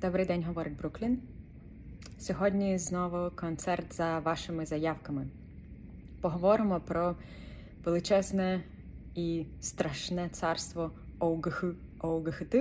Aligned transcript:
Добрий 0.00 0.26
день, 0.26 0.44
говорить 0.44 0.76
Бруклін. 0.76 1.18
Сьогодні 2.18 2.78
знову 2.78 3.30
концерт 3.36 3.94
за 3.94 4.18
вашими 4.18 4.66
заявками. 4.66 5.26
Поговоримо 6.20 6.80
про 6.80 7.16
величезне 7.84 8.62
і 9.14 9.46
страшне 9.60 10.28
царство 10.28 10.90
ОГХ, 11.18 11.64
ОГХТ, 11.98 12.56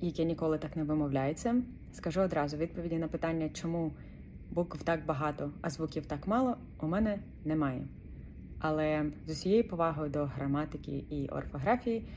яке 0.00 0.24
ніколи 0.24 0.58
так 0.58 0.76
не 0.76 0.84
вимовляється. 0.84 1.62
Скажу 1.92 2.20
одразу 2.20 2.56
відповіді 2.56 2.98
на 2.98 3.08
питання, 3.08 3.48
чому 3.48 3.92
букв 4.50 4.82
так 4.84 5.06
багато, 5.06 5.50
а 5.60 5.70
звуків 5.70 6.06
так 6.06 6.26
мало, 6.26 6.56
у 6.80 6.86
мене 6.86 7.18
немає. 7.44 7.86
Але 8.58 9.06
з 9.26 9.30
усією 9.30 9.68
повагою 9.68 10.10
до 10.10 10.24
граматики 10.24 11.04
і 11.10 11.28
орфографії 11.28 12.08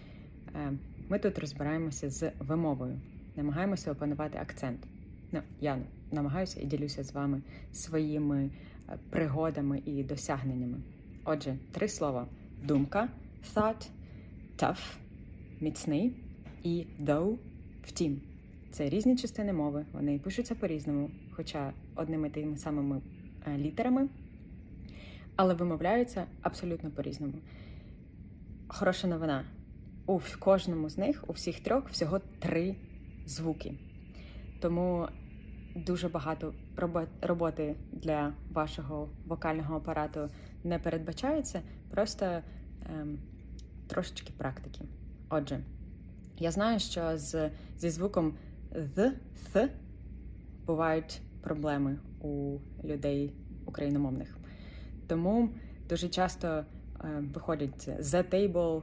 е, 0.56 0.74
ми 1.10 1.20
тут 1.20 1.40
розбираємося 1.40 2.10
з 2.10 2.32
вимовою, 2.40 3.00
намагаємося 3.36 3.92
опанувати 3.92 4.38
акцент. 4.38 4.88
Ну, 5.32 5.42
я 5.62 5.78
намагаюся 6.12 6.62
і 6.62 6.66
ділюся 6.66 7.04
з 7.04 7.14
вами 7.14 7.42
своїми 7.72 8.50
е, 8.90 8.98
пригодами 9.10 9.82
і 9.86 10.04
досягненнями. 10.04 10.78
Отже, 11.26 11.58
три 11.72 11.88
слова: 11.88 12.28
думка, 12.64 13.10
thought, 13.56 13.90
tough, 14.58 14.96
міцний 15.60 16.16
і 16.64 16.86
though, 17.02 17.38
втім. 17.84 18.22
Це 18.72 18.90
різні 18.90 19.16
частини 19.16 19.54
мови, 19.54 19.86
вони 19.94 20.20
пишуться 20.20 20.56
по-різному, 20.56 21.10
хоча 21.32 21.74
одними 21.96 22.30
тими 22.30 22.58
самими 22.58 23.02
е, 23.48 23.58
літерами, 23.58 24.08
але 25.36 25.54
вимовляються 25.54 26.26
абсолютно 26.42 26.92
по-різному. 26.92 27.34
Хороша 28.68 29.08
новина. 29.08 29.46
У 30.06 30.20
кожному 30.40 30.90
з 30.90 30.98
них, 30.98 31.24
у 31.28 31.34
всіх 31.34 31.60
трьох, 31.60 31.90
всього 31.90 32.20
три 32.40 32.76
звуки. 33.30 33.74
Тому 34.60 35.08
дуже 35.76 36.10
багато 36.10 36.54
роботи 37.22 37.76
для 37.92 38.34
вашого 38.52 39.10
вокального 39.26 39.76
апарату 39.76 40.30
не 40.64 40.80
передбачається, 40.80 41.62
просто 41.92 42.26
ем, 42.26 43.20
трошечки 43.88 44.34
практики. 44.38 44.86
Отже, 45.30 45.60
я 46.38 46.52
знаю, 46.52 46.80
що 46.80 47.18
з, 47.18 47.52
зі 47.78 47.90
звуком 47.90 48.34
«th», 48.74 49.12
«th» 49.54 49.70
бувають 50.66 51.22
проблеми 51.42 51.98
у 52.22 52.58
людей 52.84 53.34
україномовних. 53.66 54.38
Тому 55.08 55.50
дуже 55.90 56.10
часто 56.10 56.48
е, 56.48 56.64
виходять 57.34 57.88
«the 57.88 58.34
table», 58.34 58.82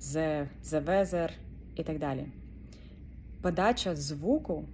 «the, 0.00 0.48
the 0.64 0.84
weather» 0.84 1.30
і 1.76 1.82
так 1.82 1.98
далі. 1.98 2.26
Подача 3.42 3.96
звуку 3.96 4.64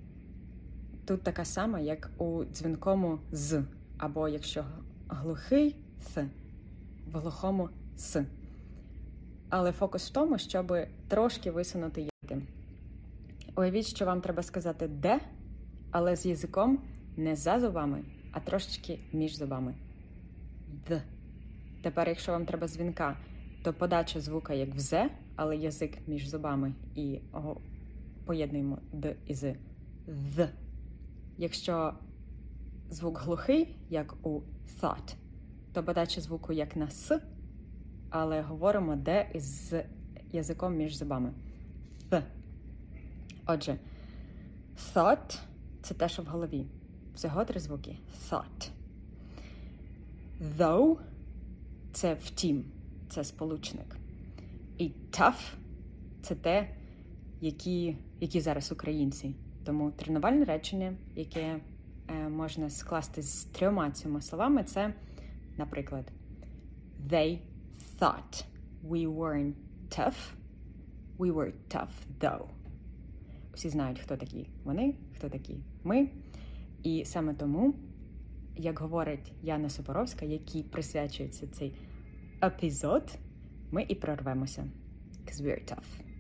тут 1.04 1.22
така 1.22 1.44
сама, 1.44 1.80
як 1.80 2.10
у 2.18 2.44
дзвінкому 2.44 3.18
з, 3.32 3.64
або 3.98 4.28
якщо 4.28 4.64
глухий 5.08 5.76
«th», 6.14 6.28
в 7.12 7.18
глухому 7.18 7.68
с. 7.96 8.24
Але 9.48 9.72
фокус 9.72 10.10
в 10.10 10.12
тому, 10.12 10.38
щоб 10.38 10.76
трошки 11.08 11.50
висунути 11.50 12.00
язики. 12.00 12.46
Уявіть, 13.56 13.86
що 13.86 14.06
вам 14.06 14.20
треба 14.20 14.42
сказати 14.42 14.88
де, 14.88 15.20
але 15.90 16.16
з 16.16 16.26
язиком 16.26 16.78
не 17.16 17.36
за 17.36 17.60
зубами, 17.60 18.04
а 18.32 18.40
трошечки 18.40 18.98
між 19.12 19.36
зубами. 19.36 19.74
Д. 20.88 21.02
Тепер, 21.82 22.08
якщо 22.08 22.32
вам 22.32 22.46
треба 22.46 22.68
дзвінка, 22.68 23.16
то 23.62 23.72
подача 23.72 24.20
звука 24.20 24.54
як 24.54 24.74
в 24.74 24.78
«зе», 24.78 25.10
але 25.36 25.56
язик 25.56 25.98
між 26.06 26.28
зубами 26.28 26.72
і 26.94 27.18
поєднуємо 28.24 28.78
д 28.92 29.16
і 29.26 29.34
з 29.34 29.54
«th». 30.08 30.48
Якщо 31.38 31.94
звук 32.90 33.18
глухий, 33.18 33.76
як 33.90 34.26
у 34.26 34.42
thought, 34.80 35.14
то 35.72 35.84
подача 35.84 36.20
звуку 36.20 36.52
як 36.52 36.76
на 36.76 36.90
с, 36.90 37.20
але 38.10 38.42
говоримо 38.42 38.96
де 38.96 39.30
із 39.34 39.74
язиком 40.32 40.76
між 40.76 40.96
зубами. 40.96 41.32
Th. 42.10 42.22
Отже, 43.46 43.78
thought 44.94 45.38
це 45.82 45.94
те, 45.94 46.08
що 46.08 46.22
в 46.22 46.26
голові. 46.26 46.66
Всього 47.14 47.44
три 47.44 47.60
звуки. 47.60 47.98
Thought. 48.30 48.70
Though 50.58 50.96
це 51.92 52.14
втім, 52.14 52.64
це 53.08 53.24
сполучник. 53.24 53.96
І 54.78 54.90
tough 55.10 55.52
це 56.22 56.34
те, 56.34 56.74
які, 57.42 57.96
які 58.20 58.40
зараз 58.40 58.72
українці. 58.72 59.34
Тому 59.64 59.90
тренувальне 59.90 60.44
речення, 60.44 60.94
яке 61.16 61.60
е, 62.08 62.28
можна 62.28 62.70
скласти 62.70 63.22
з 63.22 63.44
трьома 63.44 63.90
цими 63.90 64.22
словами, 64.22 64.64
це, 64.64 64.94
наприклад, 65.56 66.12
They 67.08 67.38
thought 67.98 68.44
we 68.88 69.16
weren't 69.16 69.54
tough. 69.98 70.32
We 71.18 71.34
were 71.34 71.52
tough 71.68 71.92
though. 72.20 72.46
Всі 73.54 73.68
знають, 73.68 73.98
хто 73.98 74.16
такі 74.16 74.48
вони, 74.64 74.94
хто 75.16 75.28
такі 75.28 75.56
ми. 75.84 76.08
І 76.82 77.04
саме 77.04 77.34
тому, 77.34 77.74
як 78.56 78.78
говорить 78.78 79.32
Яна 79.42 79.68
Супоровська, 79.68 80.24
якій 80.24 80.62
присвячується 80.62 81.46
цей 81.46 81.74
епізод, 82.42 83.18
ми 83.70 83.86
і 83.88 83.94
прорвемося. 83.94 84.64
Because 85.24 85.42
we're 85.42 85.74
tough. 85.74 86.11